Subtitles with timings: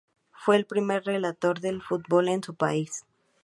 [0.31, 3.05] Fue el primer relator de fútbol en su país.